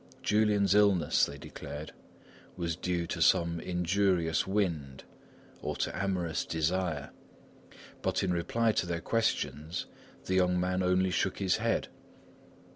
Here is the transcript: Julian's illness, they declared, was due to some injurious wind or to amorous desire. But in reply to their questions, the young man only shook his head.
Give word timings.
Julian's 0.23 0.73
illness, 0.73 1.27
they 1.27 1.37
declared, 1.37 1.91
was 2.57 2.75
due 2.75 3.05
to 3.05 3.21
some 3.21 3.59
injurious 3.59 4.47
wind 4.47 5.03
or 5.61 5.75
to 5.75 5.95
amorous 5.95 6.43
desire. 6.43 7.11
But 8.01 8.23
in 8.23 8.33
reply 8.33 8.71
to 8.71 8.87
their 8.87 8.99
questions, 9.01 9.85
the 10.25 10.33
young 10.33 10.59
man 10.59 10.81
only 10.81 11.11
shook 11.11 11.37
his 11.37 11.57
head. 11.57 11.89